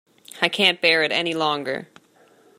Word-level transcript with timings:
I 0.41 0.49
can’t 0.49 0.81
bear 0.81 1.03
it 1.03 1.11
any 1.11 1.35
longer 1.35 1.87